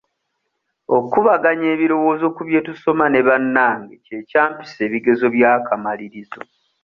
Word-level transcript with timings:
Okubaganya 0.97 1.67
ebirowoozo 1.75 2.25
ku 2.35 2.41
bye 2.47 2.59
tusoma 2.67 3.05
ne 3.09 3.21
bannange 3.27 3.93
kye 4.05 4.17
kyampisa 4.29 4.79
ebigezo 4.87 5.25
by'akamalirizo. 5.35 6.39